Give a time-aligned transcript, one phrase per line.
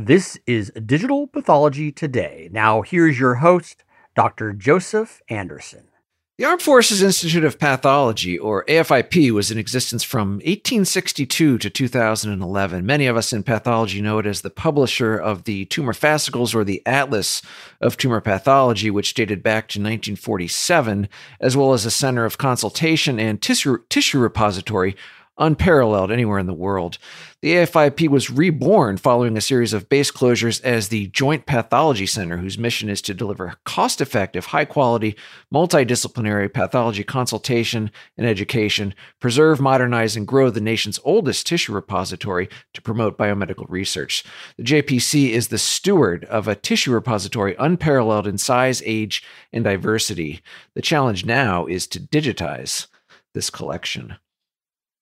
[0.00, 2.48] This is Digital Pathology Today.
[2.52, 3.82] Now, here's your host,
[4.14, 4.52] Dr.
[4.52, 5.88] Joseph Anderson.
[6.38, 12.86] The Armed Forces Institute of Pathology, or AFIP, was in existence from 1862 to 2011.
[12.86, 16.62] Many of us in pathology know it as the publisher of the Tumor Fascicles or
[16.62, 17.42] the Atlas
[17.80, 21.08] of Tumor Pathology, which dated back to 1947,
[21.40, 24.94] as well as a center of consultation and tissue, tissue repository
[25.38, 26.98] unparalleled anywhere in the world.
[27.40, 32.38] The AFIP was reborn following a series of base closures as the Joint Pathology Center,
[32.38, 35.14] whose mission is to deliver cost effective, high quality,
[35.54, 42.82] multidisciplinary pathology consultation and education, preserve, modernize, and grow the nation's oldest tissue repository to
[42.82, 44.24] promote biomedical research.
[44.56, 50.40] The JPC is the steward of a tissue repository unparalleled in size, age, and diversity.
[50.74, 52.88] The challenge now is to digitize
[53.32, 54.16] this collection.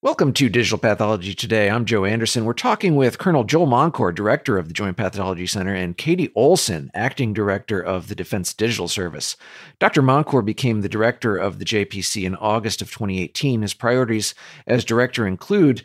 [0.06, 1.68] Welcome to Digital Pathology Today.
[1.68, 2.44] I'm Joe Anderson.
[2.44, 6.92] We're talking with Colonel Joel Moncur, Director of the Joint Pathology Center, and Katie Olson,
[6.94, 9.36] Acting Director of the Defense Digital Service.
[9.80, 10.02] Dr.
[10.02, 13.62] Moncur became the Director of the JPC in August of 2018.
[13.62, 14.36] His priorities
[14.68, 15.82] as Director include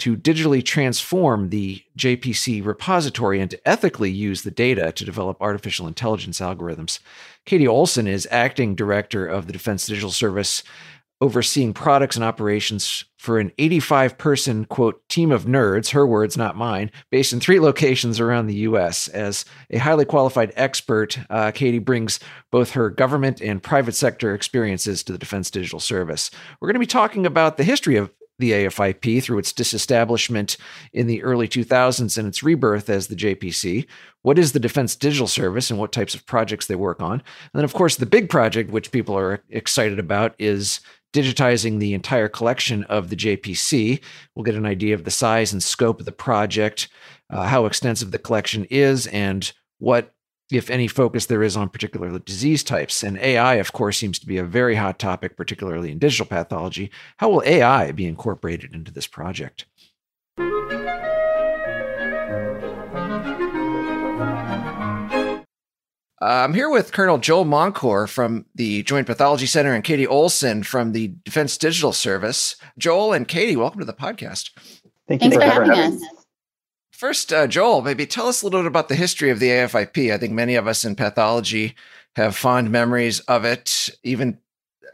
[0.00, 5.86] to digitally transform the JPC repository and to ethically use the data to develop artificial
[5.86, 6.98] intelligence algorithms.
[7.46, 10.62] Katie Olson is acting director of the Defense Digital Service
[11.20, 16.56] overseeing products and operations for an 85 person, quote, team of nerds, her words, not
[16.56, 19.08] mine, based in three locations around the U.S.
[19.08, 22.20] As a highly qualified expert, uh, Katie brings
[22.50, 26.30] both her government and private sector experiences to the Defense Digital Service.
[26.60, 30.56] We're going to be talking about the history of the AFIP through its disestablishment
[30.92, 33.86] in the early 2000s and its rebirth as the JPC.
[34.22, 37.12] What is the Defense Digital Service and what types of projects they work on?
[37.12, 37.22] And
[37.54, 40.80] then, of course, the big project, which people are excited about, is
[41.14, 44.00] digitizing the entire collection of the JPC.
[44.34, 46.88] We'll get an idea of the size and scope of the project,
[47.30, 50.12] uh, how extensive the collection is, and what,
[50.50, 53.04] if any, focus there is on particular disease types.
[53.04, 56.90] And AI, of course, seems to be a very hot topic, particularly in digital pathology.
[57.18, 59.66] How will AI be incorporated into this project?
[66.22, 70.62] Uh, I'm here with Colonel Joel Moncur from the Joint Pathology Center and Katie Olson
[70.62, 72.54] from the Defense Digital Service.
[72.78, 74.50] Joel and Katie, welcome to the podcast.
[75.08, 76.08] Thank you Thanks for, for having, having us.
[76.92, 80.12] First, uh, Joel, maybe tell us a little bit about the history of the AFIP.
[80.12, 81.74] I think many of us in pathology
[82.14, 84.38] have fond memories of it, even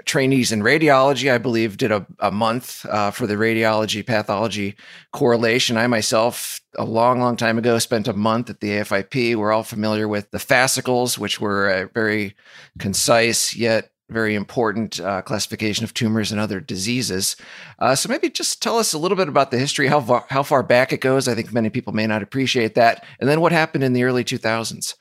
[0.04, 4.76] trainees in radiology, I believe, did a, a month uh, for the radiology pathology
[5.12, 5.76] correlation.
[5.76, 9.36] I myself, a long, long time ago, spent a month at the AFIP.
[9.36, 12.34] We're all familiar with the fascicles, which were a very
[12.78, 17.36] concise yet very important uh, classification of tumors and other diseases.
[17.78, 20.62] Uh, so maybe just tell us a little bit about the history, how how far
[20.62, 21.28] back it goes.
[21.28, 24.24] I think many people may not appreciate that, and then what happened in the early
[24.24, 24.94] 2000s.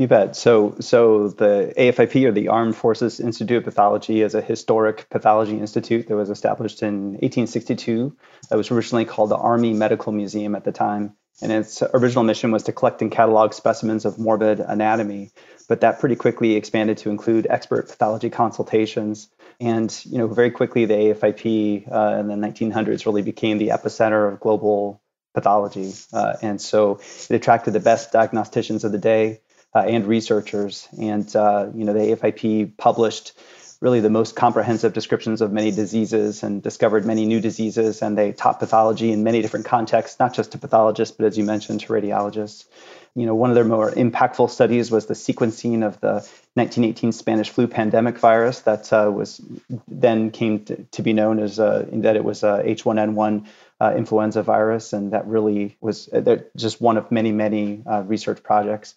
[0.00, 0.34] You bet.
[0.34, 5.58] So, so the AFIP or the Armed Forces Institute of Pathology is a historic pathology
[5.58, 8.16] institute that was established in 1862.
[8.48, 11.12] That was originally called the Army Medical Museum at the time,
[11.42, 15.32] and its original mission was to collect and catalog specimens of morbid anatomy.
[15.68, 19.28] But that pretty quickly expanded to include expert pathology consultations.
[19.60, 24.32] And you know, very quickly, the AFIP uh, in the 1900s really became the epicenter
[24.32, 25.02] of global
[25.34, 29.40] pathology, uh, and so it attracted the best diagnosticians of the day
[29.74, 30.88] uh, and researchers.
[30.98, 33.32] And uh, you know, the AFIP published
[33.80, 38.02] really the most comprehensive descriptions of many diseases and discovered many new diseases.
[38.02, 41.44] And they taught pathology in many different contexts, not just to pathologists, but as you
[41.44, 42.66] mentioned, to radiologists.
[43.14, 46.12] You know, one of their more impactful studies was the sequencing of the
[46.54, 49.40] 1918 Spanish flu pandemic virus that uh, was
[49.88, 53.46] then came to, to be known as uh, that it was a H1N1
[53.80, 58.42] uh, influenza virus, and that really was uh, just one of many, many uh, research
[58.42, 58.94] projects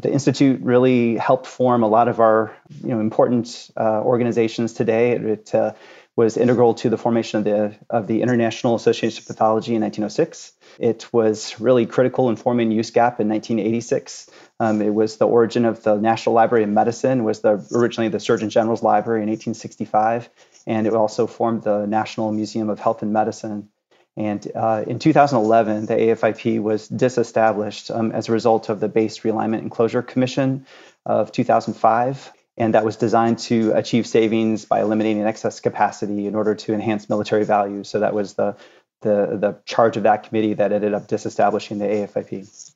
[0.00, 5.12] the institute really helped form a lot of our you know important uh, organizations today.
[5.12, 5.72] It, uh,
[6.16, 10.52] was integral to the formation of the of the International Association of Pathology in 1906.
[10.78, 14.30] It was really critical in forming USCAP in 1986.
[14.58, 17.22] Um, it was the origin of the National Library of Medicine.
[17.24, 20.30] Was the originally the Surgeon General's Library in 1865,
[20.66, 23.68] and it also formed the National Museum of Health and Medicine
[24.16, 29.20] and uh, in 2011, the AFIP was disestablished um, as a result of the Base
[29.20, 30.66] Realignment and Closure Commission
[31.04, 32.32] of 2005.
[32.56, 37.10] And that was designed to achieve savings by eliminating excess capacity in order to enhance
[37.10, 37.84] military value.
[37.84, 38.56] So that was the,
[39.02, 42.72] the, the charge of that committee that ended up disestablishing the AFIP.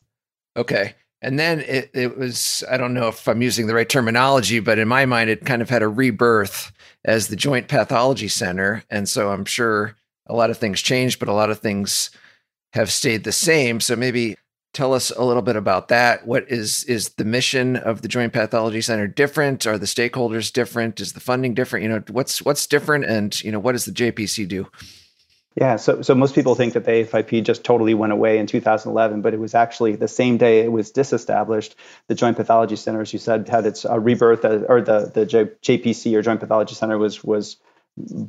[0.58, 0.94] Okay.
[1.22, 4.78] And then it, it was, I don't know if I'm using the right terminology, but
[4.78, 6.72] in my mind, it kind of had a rebirth
[7.06, 8.84] as the Joint Pathology Center.
[8.90, 9.96] And so I'm sure
[10.31, 12.11] a lot of things changed, but a lot of things
[12.73, 13.81] have stayed the same.
[13.81, 14.37] So maybe
[14.73, 16.27] tell us a little bit about that.
[16.27, 19.67] What is is the mission of the Joint Pathology Center different?
[19.67, 21.00] Are the stakeholders different?
[21.00, 21.82] Is the funding different?
[21.82, 24.69] You know, what's what's different, and you know, what does the JPC do?
[25.56, 29.21] Yeah, so so most people think that the AFIP just totally went away in 2011,
[29.21, 31.75] but it was actually the same day it was disestablished.
[32.06, 35.27] The Joint Pathology Center, as you said, had its uh, rebirth, uh, or the the
[35.27, 37.56] J- JPC or Joint Pathology Center was was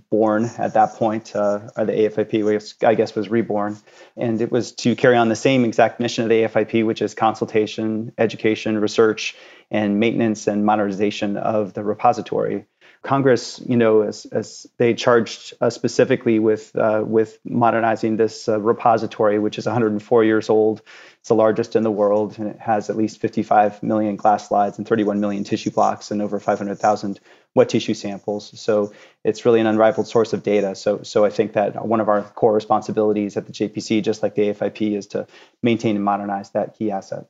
[0.10, 3.78] born at that point, uh, or the AFIP, which I guess was reborn.
[4.18, 7.14] And it was to carry on the same exact mission of the AFIP, which is
[7.14, 9.36] consultation, education, research,
[9.70, 12.66] and maintenance and modernization of the repository.
[13.04, 18.60] Congress, you know, as, as they charged uh, specifically with uh, with modernizing this uh,
[18.60, 20.84] repository, which is 104 years old.
[21.20, 24.78] It's the largest in the world, and it has at least 55 million glass slides
[24.78, 27.20] and 31 million tissue blocks and over 500,000
[27.56, 28.58] wet tissue samples.
[28.60, 28.94] So
[29.24, 30.76] it's really an unrivaled source of data.
[30.76, 34.36] So, so I think that one of our core responsibilities at the JPC, just like
[34.36, 35.28] the AFIP, is to
[35.62, 37.26] maintain and modernize that key asset.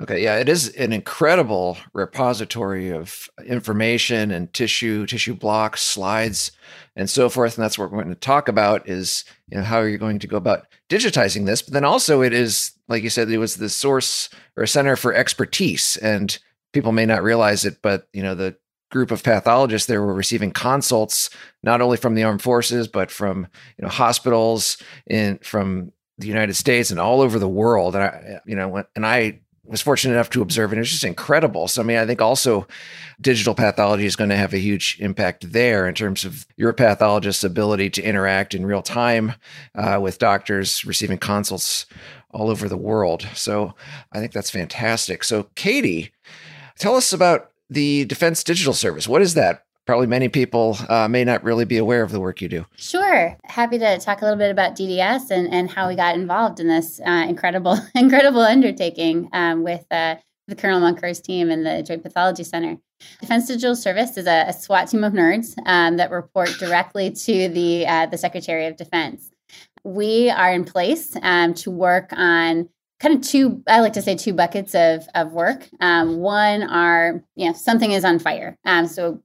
[0.00, 6.52] Okay, yeah, it is an incredible repository of information and tissue, tissue blocks, slides,
[6.96, 7.58] and so forth.
[7.58, 10.18] And that's what we're going to talk about is you know how are you going
[10.20, 11.60] to go about digitizing this?
[11.60, 15.12] But then also it is, like you said, it was the source or center for
[15.12, 15.98] expertise.
[15.98, 16.38] And
[16.72, 18.56] people may not realize it, but you know, the
[18.90, 21.30] group of pathologists there were receiving consults
[21.62, 23.46] not only from the armed forces, but from
[23.78, 24.76] you know hospitals
[25.06, 27.94] in from the United States and all over the world.
[27.94, 31.04] And I, you know, and I was fortunate enough to observe, and it was just
[31.04, 31.68] incredible.
[31.68, 32.66] So, I mean, I think also
[33.20, 37.44] digital pathology is going to have a huge impact there in terms of your pathologist's
[37.44, 39.34] ability to interact in real time
[39.76, 41.86] uh, with doctors receiving consults
[42.32, 43.28] all over the world.
[43.34, 43.74] So,
[44.12, 45.22] I think that's fantastic.
[45.22, 46.12] So, Katie,
[46.78, 49.08] tell us about the Defense Digital Service.
[49.08, 49.64] What is that?
[49.90, 52.64] probably many people uh, may not really be aware of the work you do.
[52.76, 56.60] Sure, happy to talk a little bit about DDS and, and how we got involved
[56.60, 60.14] in this uh, incredible incredible undertaking um, with uh,
[60.46, 62.78] the Colonel Moncrief's team and the Joint Pathology Center.
[63.20, 67.48] Defense Digital Service is a, a SWAT team of nerds um, that report directly to
[67.48, 69.32] the uh, the Secretary of Defense.
[69.82, 72.68] We are in place um, to work on
[73.00, 75.68] kind of two i like to say two buckets of, of work.
[75.80, 79.20] Um, one are you know something is on fire um, so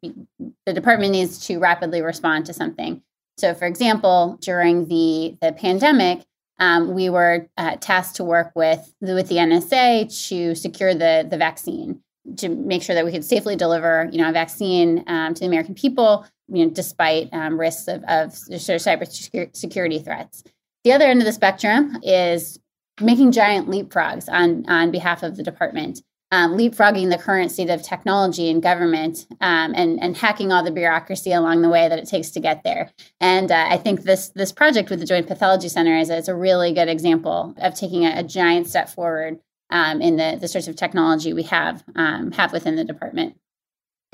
[0.65, 3.01] the department needs to rapidly respond to something.
[3.37, 6.25] So for example during the the pandemic
[6.57, 11.37] um, we were uh, tasked to work with with the nsa to secure the the
[11.37, 12.01] vaccine
[12.37, 15.45] to make sure that we could safely deliver you know a vaccine um, to the
[15.45, 20.43] american people you know despite um, risks of of cyber security threats.
[20.83, 22.59] The other end of the spectrum is
[22.99, 26.01] making giant leapfrogs on, on behalf of the department,
[26.31, 30.71] um, leapfrogging the current state of technology and government, um, and, and hacking all the
[30.71, 32.91] bureaucracy along the way that it takes to get there.
[33.19, 36.35] And uh, I think this this project with the Joint Pathology Center is, is a
[36.35, 39.39] really good example of taking a, a giant step forward
[39.69, 43.37] um, in the, the sorts of technology we have um, have within the department.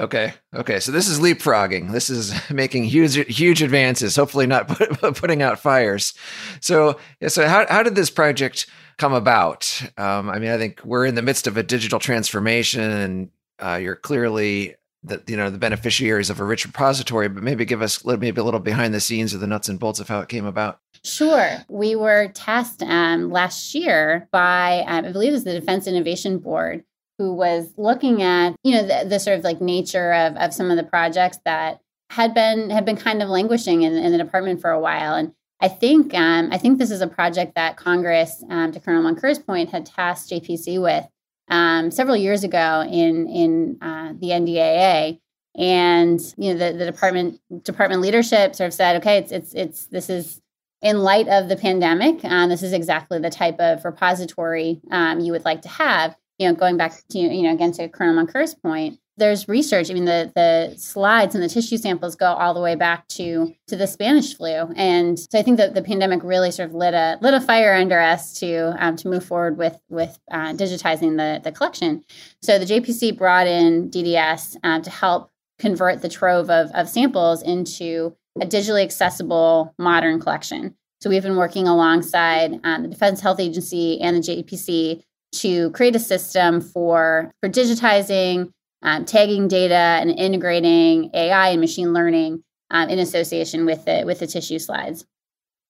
[0.02, 0.34] Okay.
[0.56, 0.80] Okay.
[0.80, 1.92] So this is leapfrogging.
[1.92, 4.16] This is making huge, huge advances.
[4.16, 6.14] Hopefully, not put, putting out fires.
[6.60, 8.66] So, so how how did this project
[8.98, 9.82] come about?
[9.98, 13.76] Um, I mean, I think we're in the midst of a digital transformation, and uh,
[13.76, 17.30] you're clearly the you know the beneficiaries of a rich repository.
[17.30, 20.00] But maybe give us maybe a little behind the scenes of the nuts and bolts
[20.00, 20.80] of how it came about.
[21.04, 21.64] Sure.
[21.70, 26.38] We were tasked um, last year by, um, I believe it was the Defense Innovation
[26.38, 26.84] Board
[27.22, 30.72] who was looking at you know the, the, sort of like nature of, of some
[30.72, 34.60] of the projects that had been had been kind of languishing in, in the department
[34.60, 35.14] for a while.
[35.14, 39.04] And I think um, I think this is a project that Congress, um, to Colonel
[39.04, 41.08] Moncrief's point, had tasked JPC with
[41.48, 45.20] um, several years ago in in uh, the NDAA,
[45.56, 49.86] and you know the, the department department leadership sort of said, okay, it's it's it's
[49.86, 50.42] this is
[50.82, 55.32] in light of the pandemic, um, this is exactly the type of repository um, you
[55.32, 58.56] would like to have you know, going back to, you know, again to Colonel Moncrief's
[58.56, 59.92] point, there's research.
[59.92, 63.54] I mean, the the slides and the tissue samples go all the way back to
[63.68, 66.96] to the Spanish flu, and so I think that the pandemic really sort of lit
[66.96, 71.18] a lit a fire under us to um, to move forward with with uh, digitizing
[71.18, 72.04] the the collection.
[72.42, 75.30] So the JPC brought in DDS uh, to help
[75.60, 80.76] convert the trove of of samples into a digitally accessible modern collection.
[81.02, 85.04] So we've been working alongside um, the Defense Health Agency and the JPC
[85.34, 91.94] to create a system for for digitizing, um, tagging data, and integrating AI and machine
[91.94, 95.06] learning um, in association with the with the tissue slides.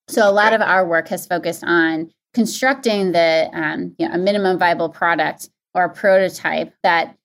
[0.08, 4.18] So a lot of our work has focused on constructing the um, you know, a
[4.18, 7.16] minimum viable product or a prototype that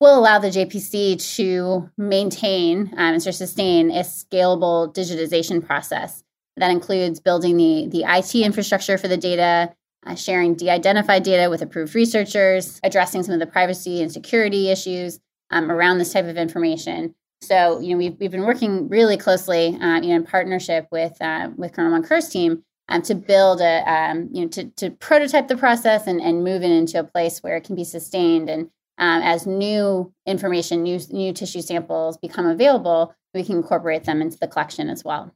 [0.00, 6.22] will allow the JPC to maintain um, and sustain a scalable digitization process
[6.56, 9.72] that includes building the the IT infrastructure for the data,
[10.06, 14.70] uh, sharing de identified data with approved researchers, addressing some of the privacy and security
[14.70, 17.14] issues um, around this type of information.
[17.40, 21.20] So, you know, we've, we've been working really closely uh, you know, in partnership with,
[21.20, 25.48] uh, with Colonel Moncur's team um, to build a, um, you know, to, to prototype
[25.48, 28.50] the process and, and move it into a place where it can be sustained.
[28.50, 34.20] And um, as new information, new, new tissue samples become available, we can incorporate them
[34.20, 35.32] into the collection as well.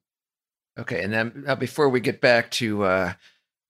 [0.78, 1.02] Okay.
[1.02, 3.12] And then uh, before we get back to uh,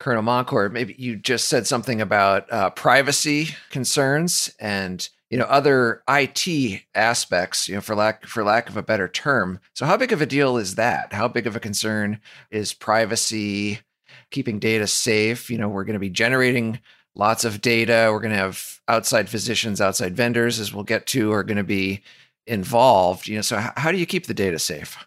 [0.03, 6.03] Colonel Moncur, maybe you just said something about uh, privacy concerns and you know other
[6.09, 9.61] IT aspects, you know, for lack for lack of a better term.
[9.75, 11.13] So, how big of a deal is that?
[11.13, 13.79] How big of a concern is privacy,
[14.33, 15.49] keeping data safe?
[15.49, 16.81] You know, we're going to be generating
[17.15, 18.09] lots of data.
[18.11, 21.63] We're going to have outside physicians, outside vendors, as we'll get to, are going to
[21.63, 22.03] be
[22.49, 23.29] involved.
[23.29, 24.99] You know, so how do you keep the data safe?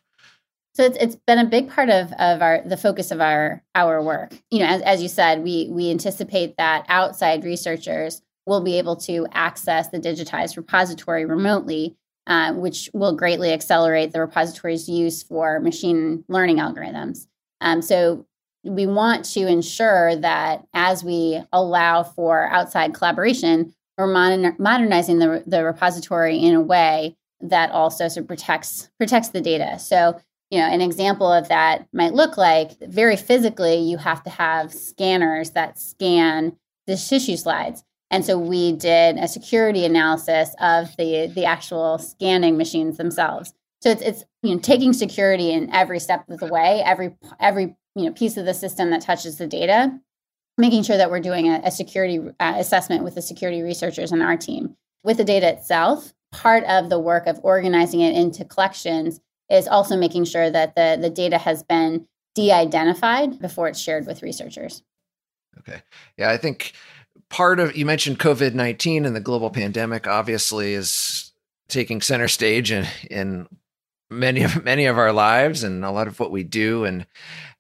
[0.76, 4.02] So it's, it's been a big part of, of our the focus of our our
[4.02, 4.34] work.
[4.52, 8.98] You know, as, as you said, we we anticipate that outside researchers will be able
[8.98, 11.96] to access the digitized repository remotely,
[12.28, 17.26] uh, which will greatly accelerate the repository's use for machine learning algorithms.
[17.62, 18.26] Um, so
[18.64, 25.44] we want to ensure that as we allow for outside collaboration, we're modern, modernizing the,
[25.48, 29.80] the repository in a way that also sort of protects protects the data.
[29.80, 30.20] So,
[30.52, 34.74] you know, an example of that might look like very physically, you have to have
[34.74, 36.56] scanners that scan
[36.88, 37.84] the tissue slides.
[38.12, 43.54] And so we did a security analysis of the the actual scanning machines themselves.
[43.82, 47.76] So it's it's you know taking security in every step of the way, every every
[47.96, 50.00] you know piece of the system that touches the data,
[50.58, 54.22] making sure that we're doing a, a security uh, assessment with the security researchers on
[54.22, 54.76] our team.
[55.04, 59.98] With the data itself, part of the work of organizing it into collections is also
[59.98, 64.84] making sure that the the data has been de-identified before it's shared with researchers.
[65.60, 65.82] Okay.
[66.18, 66.74] Yeah, I think
[67.30, 71.32] part of you mentioned COVID nineteen and the global pandemic obviously is
[71.68, 73.48] taking center stage in in
[74.10, 77.06] many of many of our lives and a lot of what we do and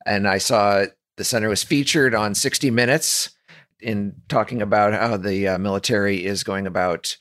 [0.06, 0.86] and I saw
[1.18, 3.32] the center was featured on 60 Minutes
[3.80, 7.18] in talking about how the uh, military is going about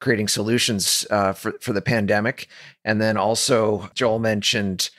[0.00, 2.48] creating solutions uh, for for the pandemic,
[2.84, 4.90] and then also Joel mentioned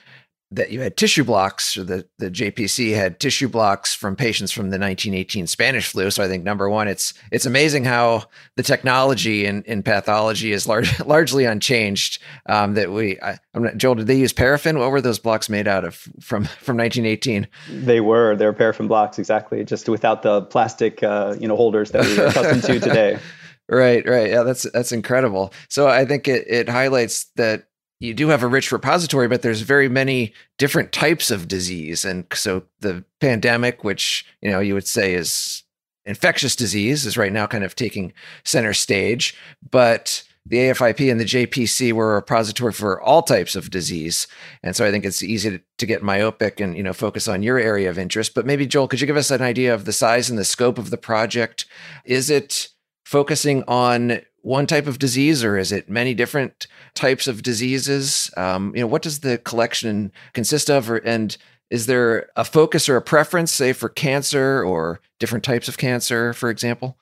[0.50, 4.70] that you had tissue blocks, or the, the JPC had tissue blocks from patients from
[4.70, 6.10] the 1918 Spanish flu.
[6.10, 8.24] So I think number one, it's it's amazing how
[8.56, 12.22] the technology in, in pathology is large, largely unchanged.
[12.46, 14.80] Um, that we, I, am not, Joel, did they use paraffin?
[14.80, 17.48] What were those blocks made out of from from 1918?
[17.70, 21.92] They were they were paraffin blocks exactly, just without the plastic uh, you know holders
[21.92, 23.20] that we're accustomed to today.
[23.70, 24.30] Right, right.
[24.30, 25.54] Yeah, that's that's incredible.
[25.68, 27.68] So I think it it highlights that
[28.00, 32.06] you do have a rich repository, but there's very many different types of disease.
[32.06, 35.64] And so the pandemic, which, you know, you would say is
[36.06, 39.36] infectious disease, is right now kind of taking center stage.
[39.70, 44.28] But the AFIP and the JPC were a repository for all types of disease.
[44.64, 47.44] And so I think it's easy to, to get myopic and, you know, focus on
[47.44, 48.36] your area of interest.
[48.36, 50.78] But maybe Joel, could you give us an idea of the size and the scope
[50.78, 51.66] of the project?
[52.06, 52.70] Is it
[53.08, 58.76] focusing on one type of disease or is it many different types of diseases um,
[58.76, 61.38] you know what does the collection consist of or, and
[61.70, 66.34] is there a focus or a preference say for cancer or different types of cancer
[66.34, 66.98] for example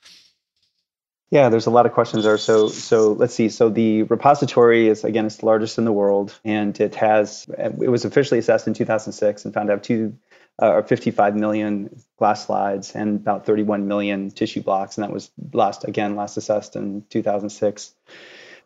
[1.32, 2.38] yeah, there's a lot of questions there.
[2.38, 3.50] So, so let's see.
[3.50, 7.48] So the repository is again, it's the largest in the world, and it has.
[7.58, 10.16] It was officially assessed in 2006 and found out two
[10.62, 14.98] uh, or 55 million glass slides and about 31 million tissue blocks.
[14.98, 17.94] And that was last, again, last assessed in 2006.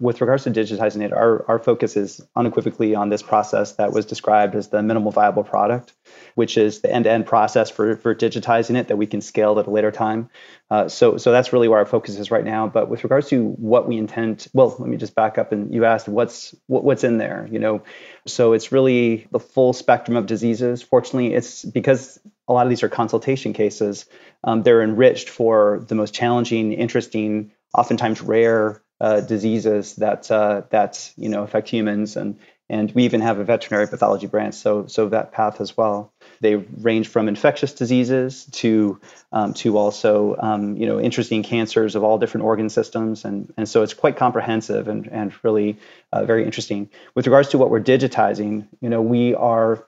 [0.01, 4.06] With regards to digitizing it, our, our focus is unequivocally on this process that was
[4.06, 5.94] described as the minimal viable product,
[6.36, 9.70] which is the end-to-end process for, for digitizing it that we can scale at a
[9.70, 10.29] later time.
[10.72, 12.65] Uh, so, so that's really where our focus is right now.
[12.65, 15.84] But with regards to what we intend, well, let me just back up and you
[15.84, 17.46] asked what's what, what's in there.
[17.51, 17.84] You know,
[18.25, 20.82] so it's really the full spectrum of diseases.
[20.82, 24.06] Fortunately, it's because a lot of these are consultation cases.
[24.46, 31.12] Um, they're enriched for the most challenging, interesting, oftentimes rare uh, diseases that uh, that
[31.18, 32.38] you know affect humans, and
[32.70, 36.13] and we even have a veterinary pathology branch, so so that path as well.
[36.41, 39.00] They range from infectious diseases to
[39.32, 43.68] um, to also um, you know interesting cancers of all different organ systems, and and
[43.68, 45.77] so it's quite comprehensive and and really
[46.12, 46.89] uh, very interesting.
[47.15, 49.86] With regards to what we're digitizing, you know we are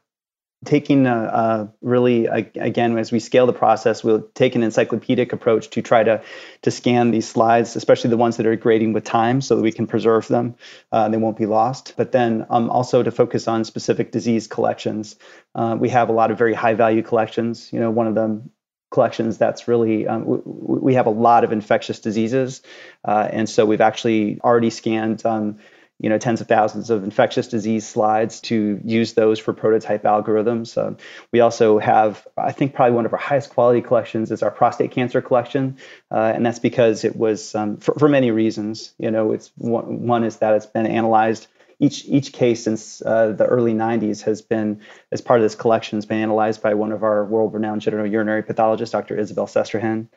[0.64, 5.34] taking a, a really a, again as we scale the process we'll take an encyclopedic
[5.34, 6.22] approach to try to
[6.62, 9.72] to scan these slides especially the ones that are grading with time so that we
[9.72, 10.56] can preserve them
[10.92, 11.94] uh, they won't be lost.
[11.98, 15.16] But then um, also to focus on specific disease collections.
[15.54, 17.72] Uh, we have a lot of very high value collections.
[17.72, 18.52] You know one of them
[18.92, 22.62] collections that's really um, we, we, have a lot of infectious diseases
[23.06, 25.60] uh, and so we've actually already scanned um,
[26.02, 30.76] you know tens of thousands of infectious disease slides to use those for prototype algorithms.
[30.76, 30.98] Uh,
[31.32, 34.92] we also have, I think, probably one of our highest quality collections is our prostate
[34.92, 35.78] cancer collection,
[36.10, 38.94] uh, and that's because it was um, for, for, many reasons.
[38.98, 41.48] You know, it's one, one is that it's been analyzed
[41.82, 44.80] each each case since uh, the early 90s has been
[45.12, 48.94] as part of this collection has been analyzed by one of our world-renowned genitourinary pathologists,
[48.94, 49.18] Dr.
[49.18, 50.08] Isabel Sesterhenn.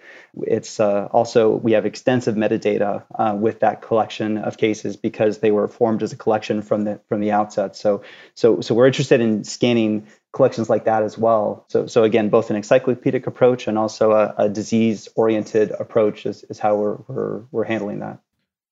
[0.42, 5.50] It's uh, also we have extensive metadata uh, with that collection of cases because they
[5.50, 7.76] were formed as a collection from the from the outset.
[7.76, 8.02] So
[8.34, 11.64] so so we're interested in scanning collections like that as well.
[11.68, 16.58] So so again, both an encyclopedic approach and also a, a disease-oriented approach is, is
[16.58, 18.18] how we're, we're we're handling that.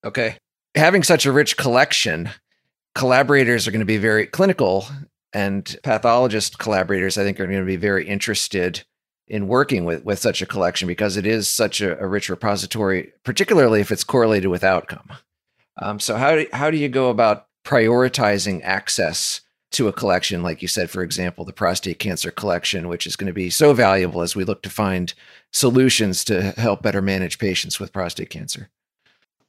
[0.04, 0.36] Okay.
[0.74, 2.30] Having such a rich collection,
[2.94, 4.86] collaborators are going to be very clinical
[5.32, 8.84] and pathologist collaborators i think are going to be very interested
[9.32, 13.12] in working with with such a collection because it is such a, a rich repository
[13.24, 15.10] particularly if it's correlated with outcome.
[15.80, 20.42] Um, so how do, how do you go about prioritizing access to a collection?
[20.42, 23.72] Like you said for example the prostate cancer collection which is going to be so
[23.72, 25.14] valuable as we look to find
[25.50, 28.70] solutions to help better manage patients with prostate cancer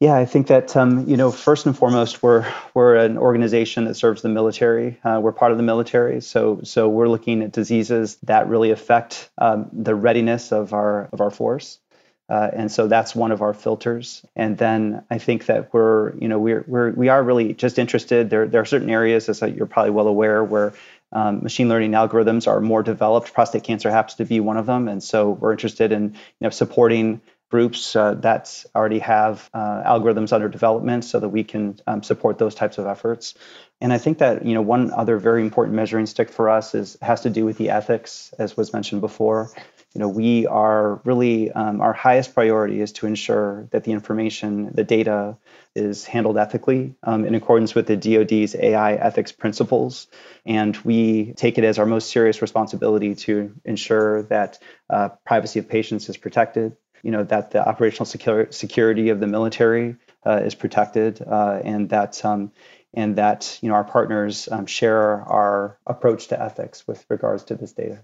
[0.04, 3.96] yeah, I think that um, you know first and foremost we're we're an organization that
[3.96, 5.00] serves the military.
[5.02, 9.30] Uh, we're part of the military, so so we're looking at diseases that really affect
[9.38, 11.80] um, the readiness of our of our force,
[12.28, 14.26] uh, and so that's one of our filters.
[14.36, 18.30] And then I think that we're you know we're we're we are really just interested.
[18.30, 20.74] There there are certain areas, as you're probably well aware, where
[21.14, 23.34] um, machine learning algorithms are more developed.
[23.34, 26.50] Prostate cancer happens to be one of them, and so we're interested in you know
[26.50, 32.02] supporting groups uh, that already have uh, algorithms under development so that we can um,
[32.02, 33.36] support those types of efforts.
[33.80, 36.98] And I think that you know one other very important measuring stick for us is
[37.02, 39.52] has to do with the ethics, as was mentioned before.
[39.94, 44.72] You know, we are really um, our highest priority is to ensure that the information,
[44.74, 45.38] the data,
[45.76, 50.08] is handled ethically um, in accordance with the DoD's AI ethics principles,
[50.46, 54.58] and we take it as our most serious responsibility to ensure that
[54.90, 59.28] uh, privacy of patients is protected, you know that the operational secure, security of the
[59.28, 62.52] military uh, is protected, uh, and that um,
[62.94, 67.56] and that you know our partners um, share our approach to ethics with regards to
[67.56, 68.04] this data.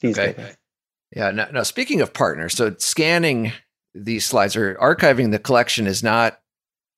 [0.00, 0.32] These okay.
[0.32, 0.56] Data.
[1.14, 1.30] Yeah.
[1.30, 3.52] Now, now, speaking of partners, so scanning
[3.94, 6.40] these slides or archiving the collection is not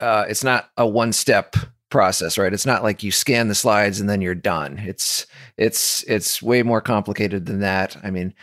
[0.01, 1.55] uh, it's not a one step
[1.89, 5.25] process right it's not like you scan the slides and then you're done it's
[5.57, 8.35] it's it's way more complicated than that i mean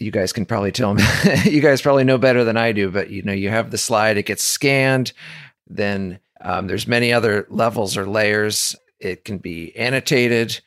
[0.00, 1.04] you guys can probably tell me
[1.44, 4.16] you guys probably know better than i do but you know you have the slide
[4.16, 5.12] it gets scanned
[5.66, 8.76] then um, there's many other levels or layers.
[9.00, 10.60] It can be annotated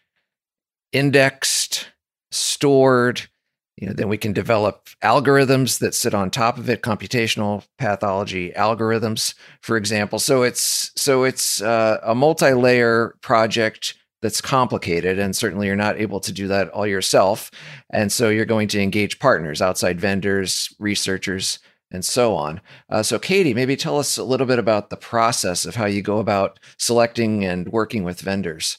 [0.91, 1.87] indexed
[2.31, 3.29] stored.
[3.77, 8.51] You know then we can develop algorithms that sit on top of it computational pathology
[8.57, 10.17] algorithms for example.
[10.17, 16.19] So it's so it's uh, a multi-layer project that's complicated and certainly you're not able
[16.19, 17.51] to do that all yourself.
[17.91, 21.59] And so you're going to engage partners outside vendors researchers
[21.91, 22.61] and so on.
[22.89, 26.01] Uh, so katie maybe tell us a little bit about the process of how you
[26.01, 28.77] go about selecting and working with vendors.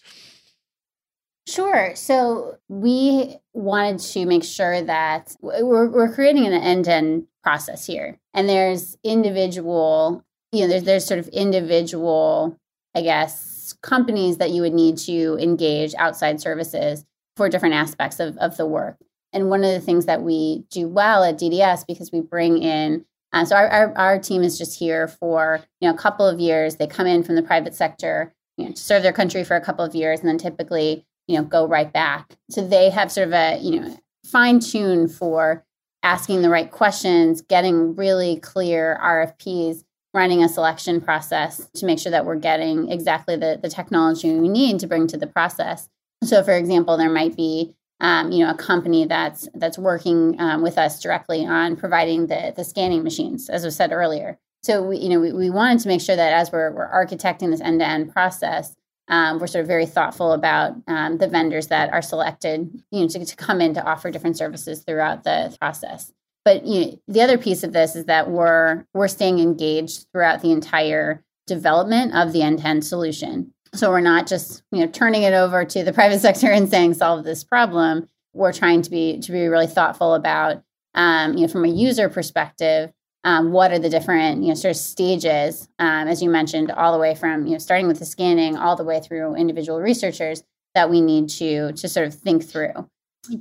[1.49, 1.93] Sure.
[1.95, 8.47] So we wanted to make sure that we're, we're creating an end-to-end process here, and
[8.47, 10.23] there's individual,
[10.53, 12.59] you know, there's there's sort of individual,
[12.95, 17.05] I guess, companies that you would need to engage outside services
[17.37, 18.97] for different aspects of, of the work.
[19.33, 23.05] And one of the things that we do well at DDS, because we bring in,
[23.33, 26.41] uh, so our, our, our, team is just here for you know a couple of
[26.41, 26.77] years.
[26.77, 29.61] They come in from the private sector, you know, to serve their country for a
[29.61, 32.37] couple of years, and then typically you know go right back.
[32.51, 35.65] So they have sort of a you know fine tune for
[36.03, 39.85] asking the right questions, getting really clear RFPs,
[40.19, 44.49] running a selection process to make sure that we're getting exactly the, the technology we
[44.49, 45.89] need to bring to the process.
[46.25, 50.63] So, for example, there might be um, you know a company that's that's working um,
[50.63, 54.39] with us directly on providing the the scanning machines, as was said earlier.
[54.65, 57.51] So, we, you know, we, we wanted to make sure that as we're, we're architecting
[57.51, 58.75] this end to end process,
[59.07, 63.09] um, we're sort of very thoughtful about um, the vendors that are selected, you know,
[63.09, 66.13] to, to come in to offer different services throughout the process.
[66.49, 70.41] But you know, the other piece of this is that we're we're staying engaged throughout
[70.41, 73.53] the entire development of the end-to-end solution.
[73.75, 76.95] So we're not just you know turning it over to the private sector and saying
[76.95, 78.09] solve this problem.
[78.33, 80.63] We're trying to be to be really thoughtful about
[80.95, 82.93] um, you know from a user perspective.
[83.25, 86.95] Um, what are the different you know sort of stages um, as you mentioned all
[86.95, 90.43] the way from you know starting with the scanning all the way through individual researchers
[90.75, 92.89] that we need to to sort of think through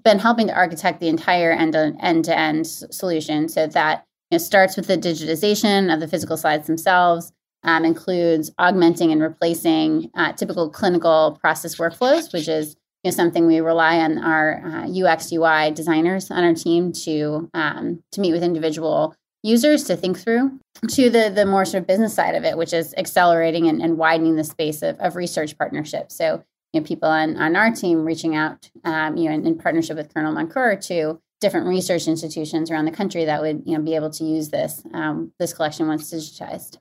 [0.03, 3.49] been helping to architect the entire end to end solution.
[3.49, 7.31] So that you know, starts with the digitization of the physical slides themselves,
[7.63, 13.45] um, includes augmenting and replacing uh, typical clinical process workflows, which is you know, something
[13.45, 18.33] we rely on our uh, UX UI designers on our team to um, to meet
[18.33, 20.59] with individual users to think through.
[20.89, 23.97] To the the more sort of business side of it, which is accelerating and, and
[23.97, 26.15] widening the space of, of research partnerships.
[26.15, 26.43] So
[26.77, 29.97] you know, people on, on our team reaching out, um, you know, in, in, partnership
[29.97, 33.95] with Colonel Moncur to different research institutions around the country that would, you know, be
[33.95, 36.77] able to use this um, this collection once digitized.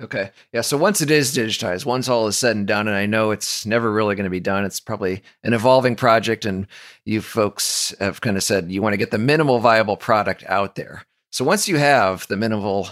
[0.00, 0.30] Okay.
[0.52, 0.60] Yeah.
[0.60, 3.64] So once it is digitized, once all is said and done, and I know it's
[3.64, 6.44] never really going to be done, it's probably an evolving project.
[6.44, 6.66] And
[7.04, 10.74] you folks have kind of said you want to get the minimal viable product out
[10.74, 11.06] there.
[11.32, 12.90] So once you have the minimal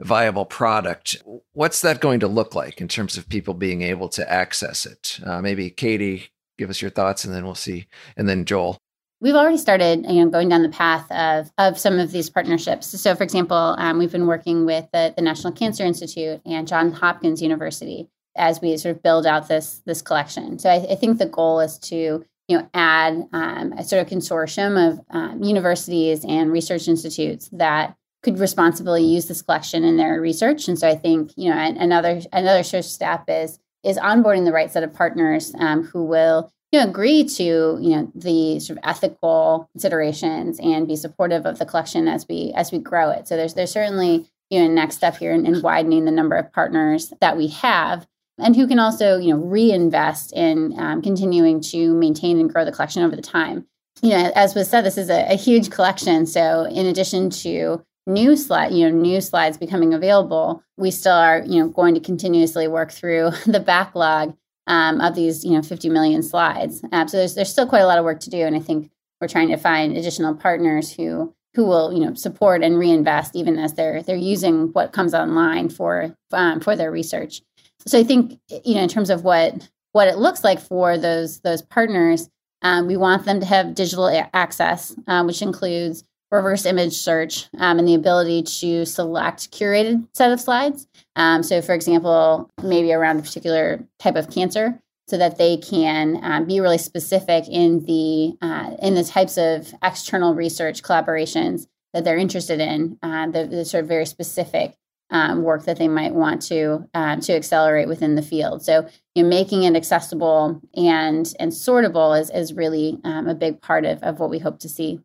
[0.00, 1.16] viable product,
[1.52, 5.18] what's that going to look like in terms of people being able to access it?
[5.24, 7.86] Uh, maybe Katie, give us your thoughts, and then we'll see.
[8.16, 8.78] And then Joel
[9.22, 12.88] we've already started you know going down the path of of some of these partnerships
[13.00, 16.98] so for example um, we've been working with the, the national cancer institute and johns
[16.98, 21.18] hopkins university as we sort of build out this this collection so i, I think
[21.18, 26.24] the goal is to you know add um, a sort of consortium of um, universities
[26.28, 30.68] and research institutes that could responsibly use this collection in their research.
[30.68, 34.70] And so i think you know another another of step is is onboarding the right
[34.70, 38.84] set of partners um, who will you know, agree to you know the sort of
[38.84, 43.28] ethical considerations and be supportive of the collection as we as we grow it.
[43.28, 46.52] So there's there's certainly you know next step here in, in widening the number of
[46.52, 48.06] partners that we have
[48.38, 52.72] and who can also you know reinvest in um, continuing to maintain and grow the
[52.72, 53.66] collection over the time.
[54.00, 56.24] You know as was said this is a, a huge collection.
[56.24, 61.42] So in addition to new slide you know new slides becoming available we still are
[61.46, 64.34] you know going to continuously work through the backlog
[64.66, 66.82] um, of these, you know, 50 million slides.
[66.92, 68.90] Um, so there's there's still quite a lot of work to do, and I think
[69.20, 73.58] we're trying to find additional partners who who will, you know, support and reinvest even
[73.58, 77.42] as they're they're using what comes online for um, for their research.
[77.86, 81.40] So I think, you know, in terms of what what it looks like for those
[81.40, 82.30] those partners,
[82.62, 87.78] um, we want them to have digital access, uh, which includes reverse image search um,
[87.78, 90.88] and the ability to select curated set of slides.
[91.14, 96.18] Um, so, for example, maybe around a particular type of cancer, so that they can
[96.22, 102.04] um, be really specific in the uh, in the types of external research collaborations that
[102.04, 104.74] they're interested in, uh, the, the, sort of very specific
[105.10, 108.64] um, work that they might want to uh, to accelerate within the field.
[108.64, 113.60] So, you know, making it accessible and and sortable is is really um, a big
[113.60, 115.00] part of, of what we hope to see.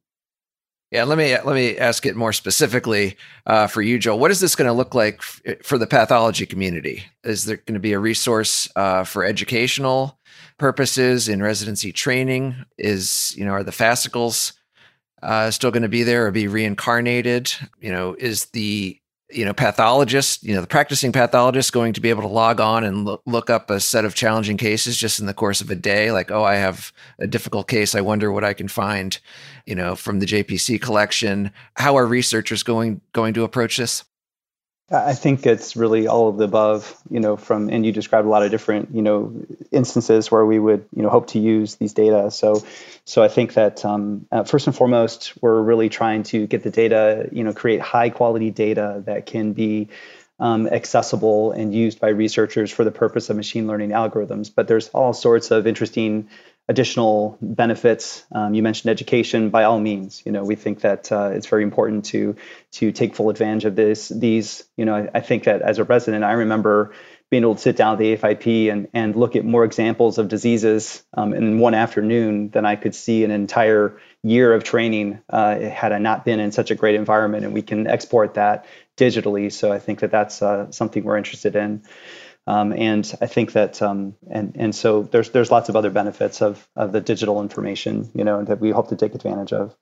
[0.91, 4.19] Yeah, let me let me ask it more specifically uh, for you, Joel.
[4.19, 7.03] What is this going to look like f- for the pathology community?
[7.25, 10.17] Is there going to be a resource uh, for educational
[10.57, 12.55] purposes in residency training?
[12.77, 14.53] Is you know are the fascicles
[15.21, 17.53] uh, still going to be there or be reincarnated?
[17.81, 18.97] You know, is the
[19.29, 22.83] you know pathologists you know the practicing pathologist going to be able to log on
[22.83, 25.75] and look, look up a set of challenging cases just in the course of a
[25.75, 29.19] day like oh i have a difficult case i wonder what i can find
[29.65, 31.51] you know from the jpc collection.
[31.75, 34.03] How are researchers going going to approach this
[34.89, 38.29] I think it's really all of the above, you know, from, and you described a
[38.29, 39.33] lot of different, you know,
[39.69, 42.31] instances where we would, you know, hope to use these data.
[42.31, 42.63] So,
[43.03, 46.69] so I think that um, uh, first and foremost, we're really trying to get the
[46.69, 49.89] data, you know, create high quality data that can be
[50.39, 54.49] um, accessible and used by researchers for the purpose of machine learning algorithms.
[54.55, 56.29] But there's all sorts of interesting
[56.69, 58.25] additional benefits.
[58.31, 59.49] Um, you mentioned education.
[59.49, 62.35] By all means, you know we think that uh, it's very important to
[62.73, 64.09] to take full advantage of this.
[64.09, 66.93] These, you know, I, I, think that as a resident, I remember
[67.29, 70.27] being able to sit down at the AFIP and and look at more examples of
[70.27, 75.59] diseases um, in one afternoon than I could see an entire year of training uh,
[75.59, 77.45] had I not been in such a great environment.
[77.45, 78.65] And we can export that
[78.97, 79.51] digitally.
[79.51, 81.83] So I think that that's uh, something we're interested in.
[82.47, 86.41] Um, and I think that um, and and so there's there's lots of other benefits
[86.41, 89.75] of of the digital information, you know, that we hope to take advantage of.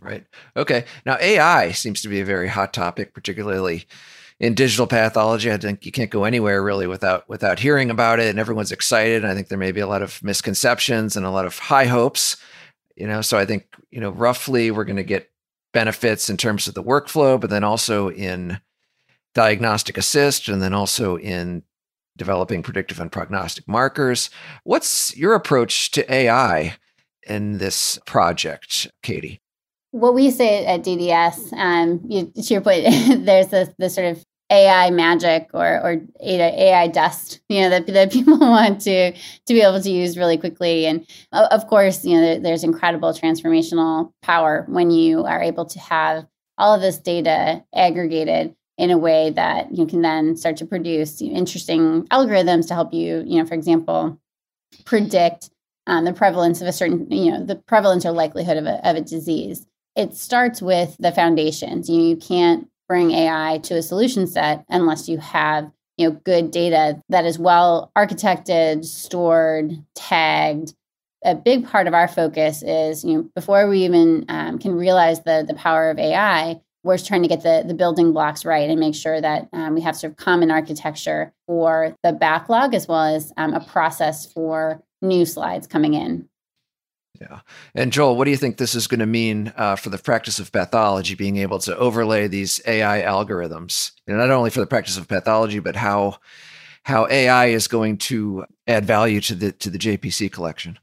[0.00, 0.24] Right.
[0.56, 0.84] Okay.
[1.04, 3.86] Now AI seems to be a very hot topic, particularly
[4.38, 5.50] in digital pathology.
[5.50, 9.24] I think you can't go anywhere really without without hearing about it, and everyone's excited.
[9.24, 12.36] I think there may be a lot of misconceptions and a lot of high hopes.
[12.94, 15.30] You know, so I think you know roughly we're going to get
[15.72, 18.60] benefits in terms of the workflow, but then also in
[19.34, 21.64] diagnostic assist, and then also in
[22.18, 24.28] developing predictive and prognostic markers.
[24.64, 26.76] What's your approach to AI
[27.26, 29.40] in this project, Katie?
[29.92, 32.84] What we say at DDS, um, you, to your point,
[33.24, 38.12] there's this, this sort of AI magic or or AI dust, you know, that, that
[38.12, 40.86] people want to to be able to use really quickly.
[40.86, 46.26] And of course, you know, there's incredible transformational power when you are able to have
[46.56, 51.20] all of this data aggregated in a way that you can then start to produce
[51.20, 54.18] interesting algorithms to help you, you know, for example,
[54.84, 55.50] predict
[55.88, 58.96] um, the prevalence of a certain, you know, the prevalence or likelihood of a, of
[58.96, 59.66] a disease.
[59.96, 61.90] It starts with the foundations.
[61.90, 66.50] You, you can't bring AI to a solution set unless you have you know good
[66.50, 70.74] data that is well architected, stored, tagged.
[71.24, 75.22] A big part of our focus is you know before we even um, can realize
[75.24, 78.78] the the power of AI, we're trying to get the the building blocks right and
[78.78, 83.14] make sure that um, we have sort of common architecture for the backlog as well
[83.14, 86.28] as um, a process for new slides coming in.
[87.20, 87.40] Yeah.
[87.74, 90.38] And Joel, what do you think this is going to mean uh, for the practice
[90.38, 94.96] of pathology, being able to overlay these AI algorithms, know, not only for the practice
[94.96, 96.18] of pathology, but how
[96.84, 100.78] how AI is going to add value to the to the JPC collection?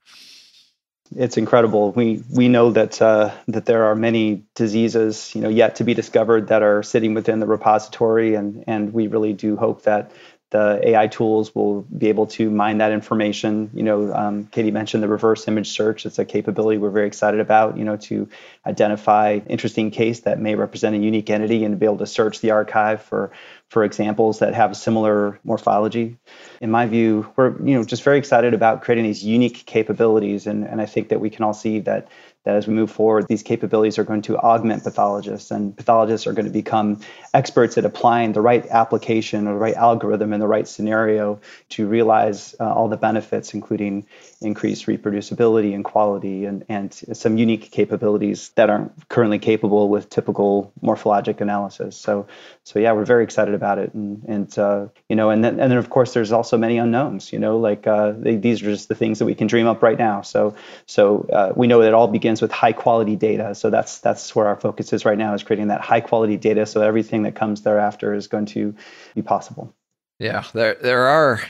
[1.13, 1.91] It's incredible.
[1.91, 5.93] We we know that uh, that there are many diseases, you know, yet to be
[5.93, 10.11] discovered that are sitting within the repository, and and we really do hope that
[10.51, 13.71] the AI tools will be able to mine that information.
[13.73, 16.05] You know, um, Katie mentioned the reverse image search.
[16.05, 17.77] It's a capability we're very excited about.
[17.77, 18.29] You know, to
[18.65, 22.51] identify interesting case that may represent a unique entity and be able to search the
[22.51, 23.31] archive for
[23.69, 26.17] for examples that have a similar morphology.
[26.61, 30.63] In my view, we're you know just very excited about creating these unique capabilities, and
[30.63, 32.07] and I think that we can all see that
[32.45, 36.33] that as we move forward, these capabilities are going to augment pathologists, and pathologists are
[36.33, 36.99] going to become
[37.33, 41.87] experts at applying the right application or the right algorithm in the right scenario to
[41.87, 44.05] realize uh, all the benefits, including
[44.41, 50.71] increased reproducibility and quality, and, and some unique capabilities that aren't currently capable with typical
[50.81, 51.97] morphologic analysis.
[51.97, 52.27] So,
[52.63, 55.71] so yeah, we're very excited about it, and and uh, you know, and then and
[55.71, 57.33] then of course there's also many unknowns.
[57.33, 59.81] You know, like uh, they, these are just the things that we can dream up
[59.81, 60.21] right now.
[60.21, 60.55] So,
[60.85, 63.55] so uh, we know that it all begins with high quality data.
[63.55, 66.65] So that's that's where our focus is right now is creating that high quality data
[66.65, 68.75] so everything that comes thereafter is going to
[69.15, 69.73] be possible.
[70.19, 71.41] Yeah, there there are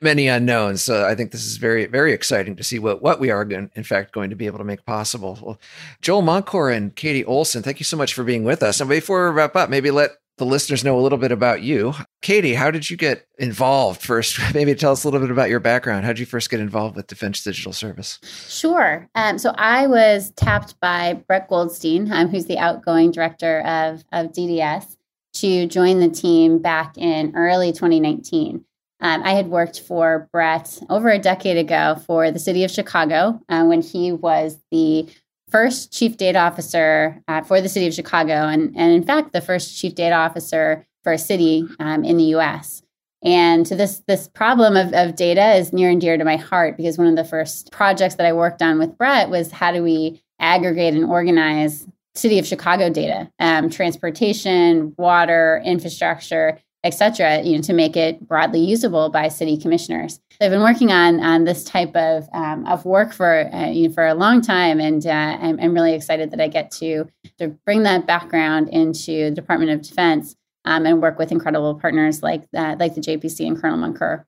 [0.00, 0.82] many unknowns.
[0.82, 3.70] So I think this is very, very exciting to see what, what we are going,
[3.74, 5.38] in fact going to be able to make possible.
[5.42, 5.60] Well,
[6.00, 8.80] Joel Moncur and Katie Olson, thank you so much for being with us.
[8.80, 11.94] And before we wrap up, maybe let the listeners know a little bit about you.
[12.22, 14.38] Katie, how did you get involved first?
[14.54, 16.04] Maybe tell us a little bit about your background.
[16.04, 18.18] How did you first get involved with Defense Digital Service?
[18.48, 19.08] Sure.
[19.14, 24.32] Um, so I was tapped by Brett Goldstein, um, who's the outgoing director of, of
[24.32, 24.96] DDS,
[25.34, 28.64] to join the team back in early 2019.
[29.02, 33.40] Um, I had worked for Brett over a decade ago for the city of Chicago
[33.48, 35.08] uh, when he was the
[35.48, 39.40] first chief data officer uh, for the city of Chicago, and, and in fact, the
[39.40, 42.82] first chief data officer for a city um, in the US.
[43.22, 46.76] And so this this problem of, of data is near and dear to my heart
[46.76, 49.82] because one of the first projects that I worked on with Brett was how do
[49.82, 57.56] we aggregate and organize city of Chicago data, um, transportation, water, infrastructure, et cetera, you
[57.56, 60.14] know, to make it broadly usable by city commissioners.
[60.14, 63.88] So I've been working on on this type of um, of work for uh, you
[63.88, 67.06] know, for a long time, and uh, I'm, I'm, really excited that I get to
[67.38, 72.22] to bring that background into the Department of Defense um, and work with incredible partners
[72.22, 74.24] like uh, like the JPC and Colonel Moncur.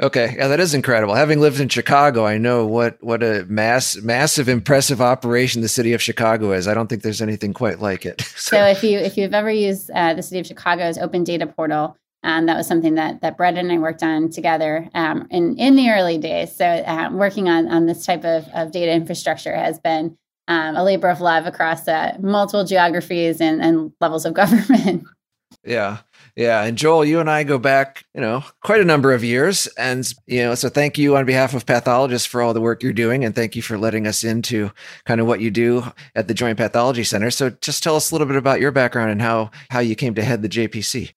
[0.00, 1.14] Okay, yeah, that is incredible.
[1.14, 5.92] Having lived in Chicago, I know what what a mass massive impressive operation the city
[5.92, 6.66] of Chicago is.
[6.66, 8.22] I don't think there's anything quite like it.
[8.42, 11.46] So, so if you if you've ever used uh, the city of Chicago's open data
[11.46, 15.56] portal, um, that was something that that Brett and I worked on together um, in
[15.58, 16.56] in the early days.
[16.56, 20.16] So um, working on on this type of, of data infrastructure has been
[20.48, 25.04] um, a labor of love across uh, multiple geographies and, and levels of government.
[25.64, 25.98] Yeah.
[26.34, 26.62] Yeah.
[26.62, 29.66] And Joel, you and I go back, you know, quite a number of years.
[29.76, 32.92] And, you know, so thank you on behalf of pathologists for all the work you're
[32.92, 33.24] doing.
[33.24, 34.70] And thank you for letting us into
[35.04, 35.84] kind of what you do
[36.14, 37.30] at the Joint Pathology Center.
[37.30, 40.14] So just tell us a little bit about your background and how, how you came
[40.14, 41.12] to head the JPC.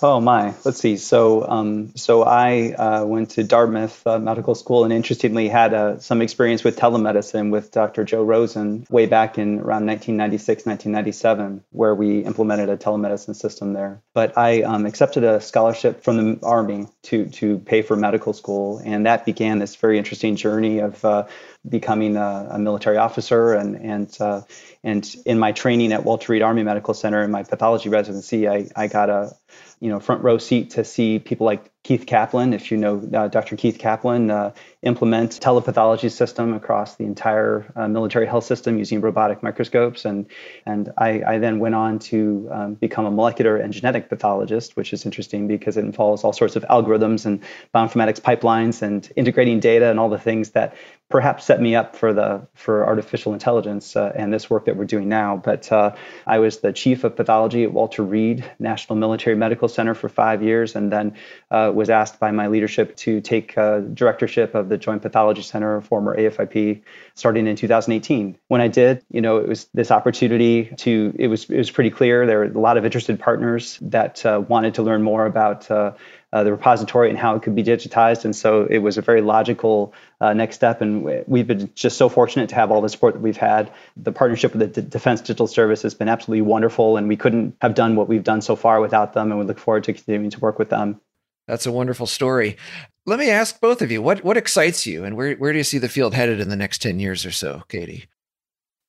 [0.00, 0.96] Oh my, let's see.
[0.96, 5.98] So, um, so I uh, went to Dartmouth uh, Medical School, and interestingly had uh,
[5.98, 8.04] some experience with telemedicine with Dr.
[8.04, 14.00] Joe Rosen way back in around 1996, 1997, where we implemented a telemedicine system there.
[14.14, 18.80] But I um, accepted a scholarship from the Army to to pay for medical school,
[18.84, 21.26] and that began this very interesting journey of uh,
[21.68, 24.42] becoming a, a, military officer and and uh,
[24.84, 28.68] and in my training at Walter Reed Army Medical Center in my pathology residency, I,
[28.76, 29.36] I got a
[29.80, 33.28] you know front row seat to see people like Keith Kaplan, if you know uh,
[33.28, 33.56] Dr.
[33.56, 39.42] Keith Kaplan, uh, implement telepathology system across the entire uh, military health system using robotic
[39.42, 40.04] microscopes.
[40.04, 40.26] And,
[40.66, 44.92] and I, I then went on to um, become a molecular and genetic pathologist, which
[44.92, 47.42] is interesting because it involves all sorts of algorithms and
[47.74, 50.76] bioinformatics pipelines and integrating data and all the things that
[51.08, 54.84] perhaps set me up for the for artificial intelligence uh, and this work that we're
[54.84, 55.36] doing now.
[55.36, 55.94] But uh,
[56.26, 60.42] I was the chief of pathology at Walter Reed National Military Medical Center for five
[60.42, 61.14] years, and then
[61.50, 65.80] uh, was asked by my leadership to take uh, directorship of the Joint Pathology Center,
[65.80, 66.82] former AFIP,
[67.14, 68.38] starting in 2018.
[68.48, 71.14] When I did, you know, it was this opportunity to.
[71.18, 74.42] It was it was pretty clear there were a lot of interested partners that uh,
[74.46, 75.92] wanted to learn more about uh,
[76.32, 78.24] uh, the repository and how it could be digitized.
[78.24, 80.80] And so it was a very logical uh, next step.
[80.80, 83.72] And we've been just so fortunate to have all the support that we've had.
[83.96, 87.56] The partnership with the D- Defense Digital Service has been absolutely wonderful, and we couldn't
[87.62, 89.30] have done what we've done so far without them.
[89.30, 91.00] And we look forward to continuing to work with them.
[91.48, 92.58] That's a wonderful story.
[93.06, 95.64] Let me ask both of you what what excites you, and where where do you
[95.64, 98.04] see the field headed in the next ten years or so, Katie?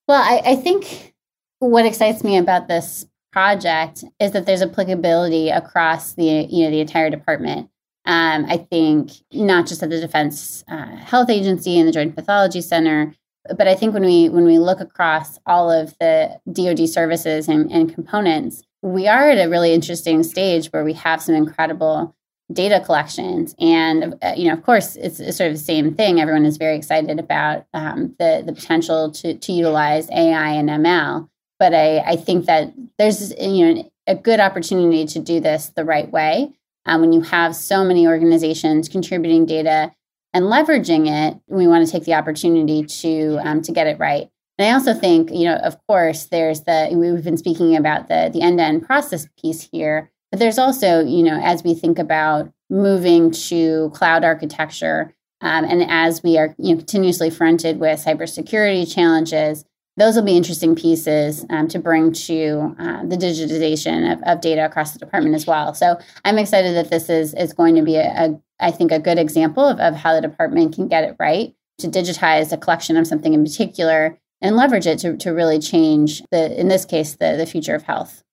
[0.07, 1.13] Well, I, I think
[1.59, 6.81] what excites me about this project is that there's applicability across the you know the
[6.81, 7.69] entire department.
[8.05, 12.59] Um, I think not just at the Defense uh, Health Agency and the Joint Pathology
[12.59, 13.13] Center,
[13.55, 17.71] but I think when we when we look across all of the DoD services and,
[17.71, 22.15] and components, we are at a really interesting stage where we have some incredible
[22.51, 26.19] data collections and uh, you know of course it's, it's, sort of the same thing
[26.19, 31.29] everyone is very excited about um, the, the potential to, to utilize ai and ml
[31.59, 35.85] but I, I think that there's you know a good opportunity to do this the
[35.85, 36.51] right way.
[36.85, 39.91] Um, when you have so many organizations contributing data
[40.33, 44.29] and leveraging it, we want to take the opportunity to um, to get it right.
[44.57, 48.29] And I also think, you know, of course, there's the we've been speaking about the
[48.33, 51.99] the end to end process piece here, but there's also, you know, as we think
[51.99, 58.03] about moving to cloud architecture, um, and as we are, you know, continuously fronted with
[58.03, 59.65] cybersecurity challenges,
[59.97, 64.65] those will be interesting pieces um, to bring to uh, the digitization of, of, data
[64.65, 65.73] across the department as well.
[65.73, 68.99] So I'm excited that this is is going to be a, a I think a
[68.99, 72.97] good example of, of how the department can get it right to digitize a collection
[72.97, 77.15] of something in particular and leverage it to, to really change the in this case
[77.15, 78.23] the the future of health.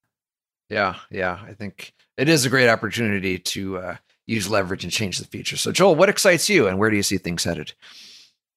[0.68, 5.18] Yeah, yeah, I think it is a great opportunity to uh, use leverage and change
[5.18, 5.56] the future.
[5.56, 7.72] So Joel, what excites you, and where do you see things headed?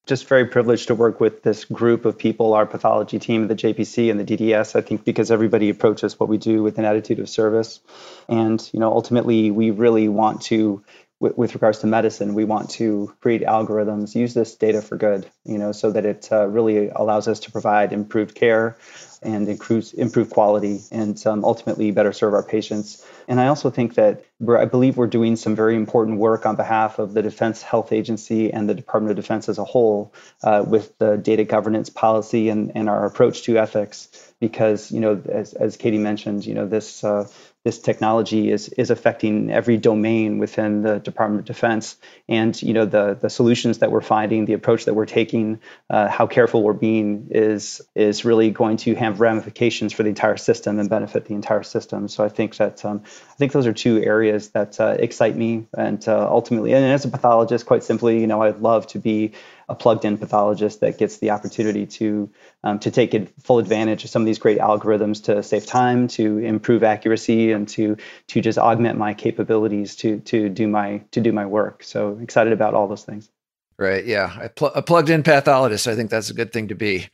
[0.10, 4.10] just very privileged to work with this group of people, our pathology team, the JPC
[4.10, 4.76] and the DDS.
[4.76, 7.80] I think because everybody approaches what we do with an attitude of service,
[8.28, 10.84] and you know, ultimately, we really want to,
[11.20, 15.30] with, with regards to medicine, we want to create algorithms, use this data for good,
[15.46, 18.78] you know, so that it uh, really allows us to provide improved care
[19.22, 23.06] and improve quality and um, ultimately better serve our patients.
[23.28, 27.00] And I also think that I believe we're doing some very important work on behalf
[27.00, 30.98] of the Defense Health Agency and the Department of Defense as a whole uh, with
[30.98, 34.08] the data governance policy and, and our approach to ethics.
[34.40, 37.04] Because you know, as, as Katie mentioned, you know this.
[37.04, 37.28] Uh,
[37.70, 42.86] this technology is is affecting every domain within the Department of Defense, and you know
[42.86, 46.74] the the solutions that we're finding, the approach that we're taking, uh, how careful we're
[46.74, 51.36] being is is really going to have ramifications for the entire system and benefit the
[51.36, 52.08] entire system.
[52.08, 55.68] So I think that um, I think those are two areas that uh, excite me,
[55.78, 59.34] and uh, ultimately, and as a pathologist, quite simply, you know, I'd love to be
[59.70, 62.30] a plugged-in pathologist that gets the opportunity to
[62.64, 66.40] um, to take full advantage of some of these great algorithms to save time, to
[66.40, 67.96] improve accuracy, and to
[68.28, 71.84] to just augment my capabilities to to do my to do my work.
[71.84, 73.30] So excited about all those things.
[73.78, 74.04] Right.
[74.04, 74.38] Yeah.
[74.42, 75.88] A, pl- a, plugged in pathologist.
[75.88, 77.08] I think that's a good thing to be.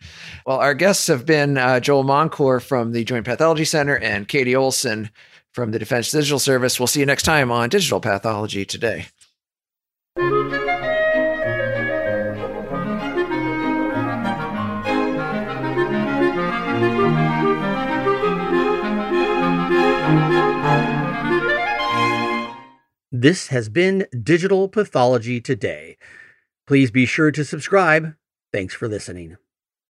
[0.48, 4.56] Well, our guests have been uh, Joel Moncur from the Joint Pathology Center and Katie
[4.56, 5.12] Olson
[5.52, 6.80] from the Defense Digital Service.
[6.80, 9.06] We'll see you next time on Digital Pathology Today.
[23.12, 25.98] This has been Digital Pathology Today.
[26.66, 28.16] Please be sure to subscribe.
[28.52, 29.38] Thanks for listening.